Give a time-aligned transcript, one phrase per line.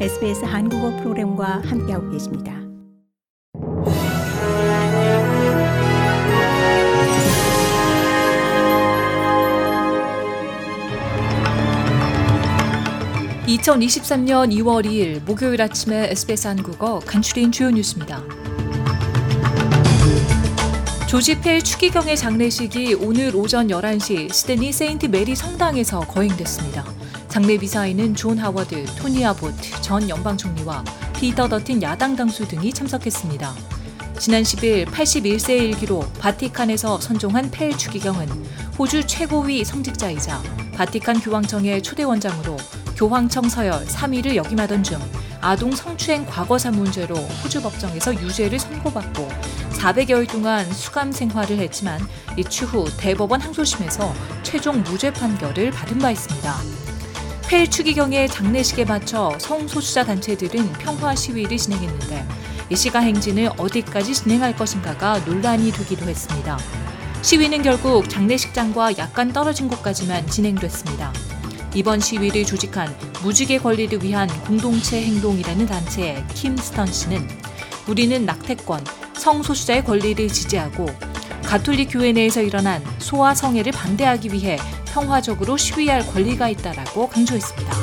[0.00, 2.52] SBS 한국어 프로그램과 함께하고 계십니다.
[13.46, 18.20] (2023년 2월 2일) 목요일 아침에 SBS 한국어 간추린 주요 뉴스입니다.
[21.06, 26.93] 조지 펠 추기경의 장례식이 오늘 오전 11시 시드니 세인트 메리 성당에서 거행됐습니다.
[27.34, 30.84] 장례 미사에는 존 하워드, 토니 아보트 전 연방 총리와
[31.16, 33.52] 피터 더틴 야당 당수 등이 참석했습니다.
[34.20, 38.28] 지난 10일 81세의 일기로 바티칸에서 선종한 펠 추기경은
[38.78, 40.40] 호주 최고위 성직자이자
[40.76, 42.56] 바티칸 교황청의 초대 원장으로
[42.96, 45.00] 교황청 서열 3위를 역임하던 중
[45.40, 49.28] 아동 성추행 과거사 문제로 호주 법정에서 유죄를 선고받고
[49.72, 52.00] 400여일 동안 수감 생활을 했지만
[52.36, 56.93] 이 추후 대법원 항소심에서 최종 무죄 판결을 받은 바 있습니다.
[57.48, 62.26] 펠 추기경의 장례식에 맞춰 성소수자 단체들은 평화 시위를 진행했는데
[62.70, 66.58] 이 시가 행진을 어디까지 진행할 것인가가 논란이 되기도 했습니다.
[67.20, 71.12] 시위는 결국 장례식장과 약간 떨어진 곳까지만 진행됐습니다.
[71.74, 77.28] 이번 시위를 조직한 무지개 권리를 위한 공동체 행동이라는 단체의 킴 스턴 씨는
[77.86, 78.84] 우리는 낙태권,
[79.18, 80.86] 성소수자의 권리를 지지하고
[81.44, 84.58] 가톨릭 교회 내에서 일어난 소아 성애를 반대하기 위해
[84.94, 87.74] 평화적으로 시위할 권리가 있다라고 강조했습니다.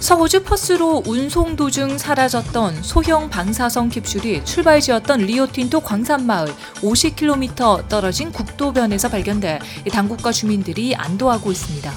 [0.00, 9.58] 서호주 퍼스로 운송 도중 사라졌던 소형 방사성 캡슐이 출발지였던 리오틴토 광산마을 50km 떨어진 국도변에서 발견돼
[9.90, 11.92] 당국과 주민들이 안도하고 있습니다.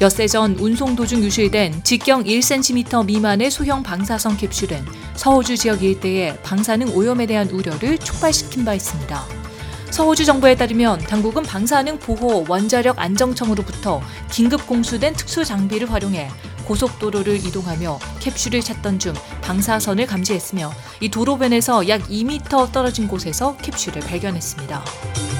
[0.00, 6.96] 엿새 전 운송 도중 유실된 직경 1cm 미만의 소형 방사성 캡슐은 서호주 지역 일대의 방사능
[6.96, 9.39] 오염에 대한 우려를 촉발시킨 바 있습니다.
[9.90, 16.30] 서호주 정부에 따르면 당국은 방사능 보호 원자력 안정청으로부터 긴급 공수된 특수 장비를 활용해
[16.64, 25.39] 고속도로를 이동하며 캡슐을 찾던 중 방사선을 감지했으며 이 도로변에서 약 2m 떨어진 곳에서 캡슐을 발견했습니다.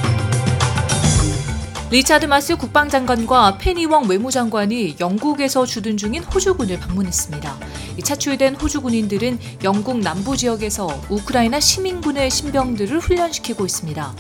[1.91, 7.59] 리차드 마스 국방장관과 페니 웡 외무장관이 영국에서 주둔 중인 호주군을 방문했습니다.
[8.05, 14.15] 차출된 호주 군인들은 영국 남부 지역에서 우크라이나 시민군의 신병들을 훈련시키고 있습니다.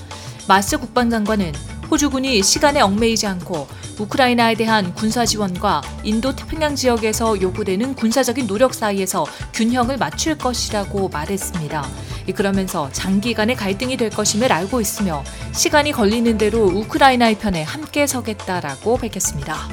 [0.48, 1.52] 마스 국방장관은
[1.88, 3.68] 호주군이 시간에 얽매이지 않고
[4.00, 11.88] 우크라이나에 대한 군사 지원과 인도 태평양 지역에서 요구되는 군사적인 노력 사이에서 균형을 맞출 것이라고 말했습니다.
[12.34, 19.68] 그러면서 장기간의 갈등이 될 것임을 알고 있으며 시간이 걸리는 대로 우크라이나의 편에 함께 서겠다라고 밝혔습니다.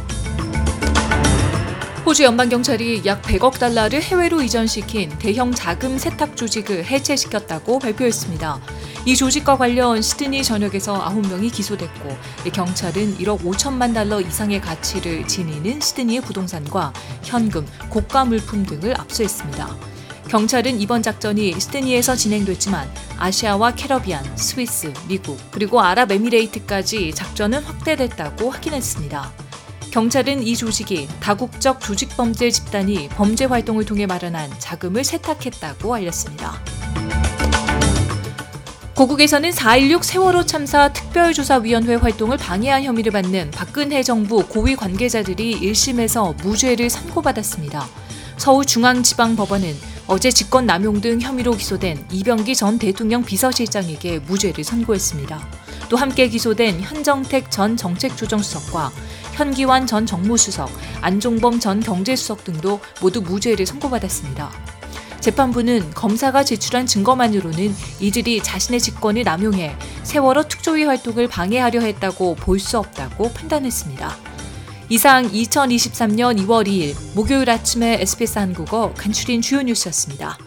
[2.08, 8.62] 호주 연방경찰이 약 100억 달러를 해외로 이전시킨 대형 자금 세탁 조직을 해체시켰다고 발표했습니다.
[9.06, 12.18] 이 조직과 관련 시드니 전역에서 9명이 기소됐고
[12.54, 16.94] 경찰은 1억 5천만 달러 이상의 가치를 지니는 시드니의 부동산과
[17.24, 19.97] 현금, 고가 물품 등을 압수했습니다.
[20.28, 29.32] 경찰은 이번 작전이 시드니에서 진행됐지만 아시아와 캐러비안, 스위스, 미국, 그리고 아랍에미레이트까지 작전은 확대됐다고 확인했습니다.
[29.92, 36.62] 경찰은 이 조직이 다국적 조직범죄 집단이 범죄 활동을 통해 마련한 자금을 세탁했다고 알렸습니다.
[38.96, 46.90] 고국에서는 4.16 세월호 참사 특별조사위원회 활동을 방해한 혐의를 받는 박근혜 정부 고위 관계자들이 1심에서 무죄를
[46.90, 47.88] 선고받았습니다.
[48.38, 49.76] 서울중앙지방법원은
[50.10, 55.46] 어제 직권남용 등 혐의로 기소된 이병기 전 대통령 비서실장에게 무죄를 선고했습니다.
[55.90, 58.92] 또 함께 기소된 현정택 전 정책조정수석과
[59.34, 60.70] 현기환 전 정무수석,
[61.02, 64.50] 안종범 전 경제수석 등도 모두 무죄를 선고받았습니다.
[65.20, 72.78] 재판부는 검사가 제출한 증거만으로는 이들이 자신의 직권을 남용해 세월호 특조위 활동을 방해하려 했다고 볼 수
[72.80, 74.37] 없다고 판단했습니다.
[74.90, 80.38] 이상 2023년 2월 2일 목요일 아침에 SBS 한국어 간추린 주요 뉴스였습니다.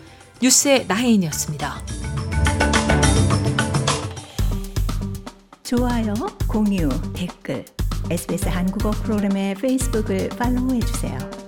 [0.40, 1.82] 뉴스의 나혜인이었습니다.
[5.62, 6.14] 좋아요,
[6.48, 7.66] 공유, 댓글
[8.10, 11.39] SBS 한국어 프로그램의 페이스북을 팔로우해 주세요.